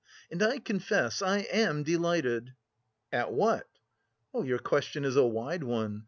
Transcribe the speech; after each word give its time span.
And 0.31 0.41
I 0.41 0.57
confess 0.57 1.21
I 1.21 1.41
am 1.41 1.83
delighted..." 1.83 2.55
"At 3.11 3.31
what?" 3.33 3.67
"Your 4.33 4.57
question 4.57 5.05
is 5.05 5.15
a 5.15 5.27
wide 5.27 5.63
one. 5.63 5.99